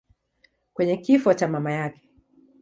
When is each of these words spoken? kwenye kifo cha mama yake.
kwenye 0.73 0.97
kifo 0.97 1.33
cha 1.33 1.47
mama 1.47 1.71
yake. 1.71 2.09